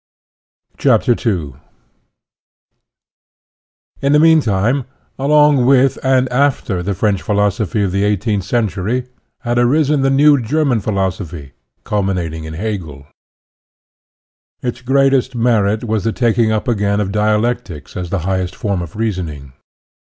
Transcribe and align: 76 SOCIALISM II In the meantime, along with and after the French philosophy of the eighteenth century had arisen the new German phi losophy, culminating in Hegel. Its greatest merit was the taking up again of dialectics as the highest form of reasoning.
76 0.79 1.05
SOCIALISM 1.21 1.53
II 1.53 1.59
In 4.01 4.13
the 4.13 4.17
meantime, 4.19 4.85
along 5.19 5.63
with 5.67 5.99
and 6.03 6.27
after 6.29 6.81
the 6.81 6.95
French 6.95 7.21
philosophy 7.21 7.83
of 7.83 7.91
the 7.91 8.03
eighteenth 8.03 8.43
century 8.43 9.05
had 9.41 9.59
arisen 9.59 10.01
the 10.01 10.09
new 10.09 10.41
German 10.41 10.79
phi 10.79 10.89
losophy, 10.89 11.51
culminating 11.83 12.45
in 12.45 12.55
Hegel. 12.55 13.05
Its 14.63 14.81
greatest 14.81 15.35
merit 15.35 15.83
was 15.83 16.03
the 16.03 16.11
taking 16.11 16.51
up 16.51 16.67
again 16.67 16.99
of 16.99 17.11
dialectics 17.11 17.95
as 17.95 18.09
the 18.09 18.21
highest 18.25 18.55
form 18.55 18.81
of 18.81 18.95
reasoning. 18.95 19.53